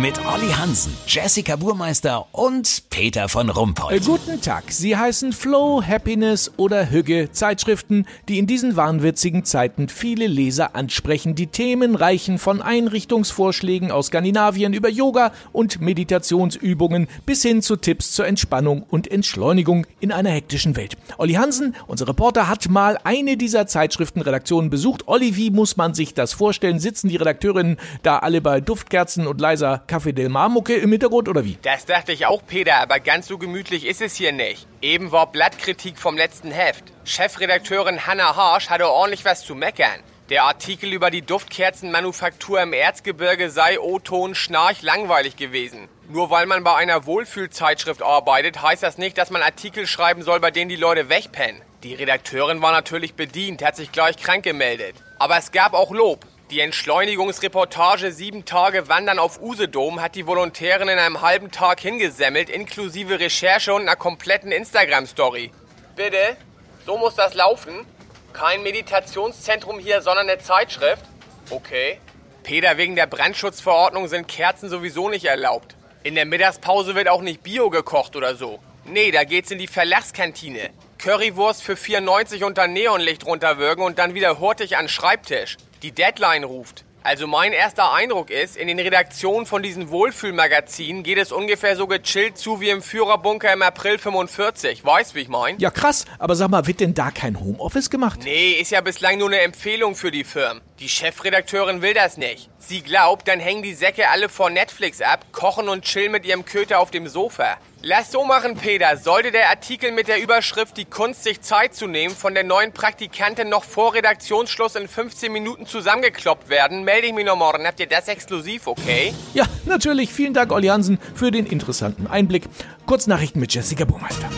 [0.00, 3.96] Mit Olli Hansen, Jessica Burmeister und Peter von Rumpold.
[3.96, 4.66] Äh, guten Tag.
[4.68, 7.32] Sie heißen Flow, Happiness oder Hügge.
[7.32, 11.34] Zeitschriften, die in diesen wahnwitzigen Zeiten viele Leser ansprechen.
[11.34, 18.12] Die Themen reichen von Einrichtungsvorschlägen aus Skandinavien über Yoga und Meditationsübungen bis hin zu Tipps
[18.12, 20.96] zur Entspannung und Entschleunigung in einer hektischen Welt.
[21.16, 25.08] Olli Hansen, unser Reporter, hat mal eine dieser Zeitschriftenredaktionen besucht.
[25.08, 26.78] Olli, wie muss man sich das vorstellen?
[26.78, 31.28] Sitzen die Redakteurinnen da alle bei Duftkerzen und leiser Café del Mar Mucke im Hintergrund
[31.28, 31.58] oder wie?
[31.62, 34.68] Das dachte ich auch, Peter, aber ganz so gemütlich ist es hier nicht.
[34.82, 36.84] Eben war Blattkritik vom letzten Heft.
[37.04, 40.00] Chefredakteurin Hanna Harsch hatte ordentlich was zu meckern.
[40.28, 45.88] Der Artikel über die Duftkerzenmanufaktur im Erzgebirge sei O-Ton schnarch langweilig gewesen.
[46.10, 50.38] Nur weil man bei einer Wohlfühlzeitschrift arbeitet, heißt das nicht, dass man Artikel schreiben soll,
[50.38, 51.62] bei denen die Leute wegpennen.
[51.82, 54.96] Die Redakteurin war natürlich bedient, hat sich gleich krank gemeldet.
[55.18, 56.26] Aber es gab auch Lob.
[56.50, 62.48] Die Entschleunigungsreportage Sieben Tage Wandern auf Usedom hat die Volontärin in einem halben Tag hingesemmelt,
[62.48, 65.50] inklusive Recherche und einer kompletten Instagram-Story.
[65.94, 66.38] Bitte?
[66.86, 67.84] So muss das laufen?
[68.32, 71.02] Kein Meditationszentrum hier, sondern eine Zeitschrift?
[71.50, 72.00] Okay.
[72.44, 75.76] Peter, wegen der Brandschutzverordnung sind Kerzen sowieso nicht erlaubt.
[76.02, 78.58] In der Mittagspause wird auch nicht Bio gekocht oder so.
[78.86, 80.70] Nee, da geht's in die Verlachskantine.
[80.96, 85.58] Currywurst für 4,90 unter Neonlicht runterwürgen und dann wieder hurtig an Schreibtisch.
[85.82, 86.84] Die Deadline ruft.
[87.04, 91.86] Also mein erster Eindruck ist, in den Redaktionen von diesen Wohlfühlmagazinen geht es ungefähr so
[91.86, 94.84] gechillt zu wie im Führerbunker im April 45.
[94.84, 95.58] Weißt, wie ich mein?
[95.58, 96.04] Ja, krass.
[96.18, 98.20] Aber sag mal, wird denn da kein Homeoffice gemacht?
[98.24, 100.60] Nee, ist ja bislang nur eine Empfehlung für die Firmen.
[100.80, 102.48] Die Chefredakteurin will das nicht.
[102.60, 106.44] Sie glaubt, dann hängen die Säcke alle vor Netflix ab, kochen und chillen mit ihrem
[106.44, 107.56] Köter auf dem Sofa.
[107.82, 108.96] Lass so machen, Peter.
[108.96, 112.70] Sollte der Artikel mit der Überschrift Die Kunst, sich Zeit zu nehmen, von der neuen
[112.70, 117.66] Praktikantin noch vor Redaktionsschluss in 15 Minuten zusammengekloppt werden, melde ich mich noch morgen.
[117.66, 119.12] Habt ihr das exklusiv, okay?
[119.34, 120.12] Ja, natürlich.
[120.12, 122.44] Vielen Dank, Olli Hansen, für den interessanten Einblick.
[122.86, 124.28] Kurznachrichten mit Jessica Burmeister.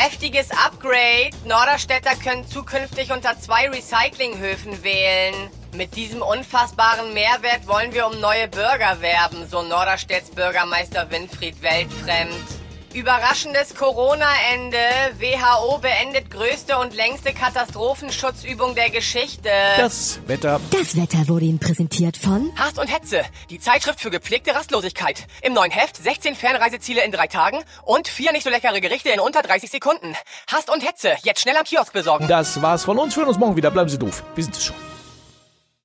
[0.00, 1.28] Heftiges Upgrade.
[1.44, 5.34] Norderstädter können zukünftig unter zwei Recyclinghöfen wählen.
[5.74, 12.59] Mit diesem unfassbaren Mehrwert wollen wir um neue Bürger werben, so Norderstedts Bürgermeister Winfried Weltfremd.
[12.92, 14.76] Überraschendes Corona-Ende.
[15.18, 19.48] WHO beendet größte und längste Katastrophenschutzübung der Geschichte.
[19.76, 20.60] Das Wetter.
[20.72, 25.28] Das Wetter wurde Ihnen präsentiert von Hass und Hetze, die Zeitschrift für gepflegte Rastlosigkeit.
[25.42, 29.20] Im neuen Heft 16 Fernreiseziele in drei Tagen und vier nicht so leckere Gerichte in
[29.20, 30.16] unter 30 Sekunden.
[30.50, 32.26] Hass und Hetze, jetzt schnell am Kiosk besorgen.
[32.26, 33.14] Das war's von uns.
[33.14, 33.70] Wir hören uns morgen wieder.
[33.70, 34.24] Bleiben Sie doof.
[34.34, 34.89] Wir sind es schon.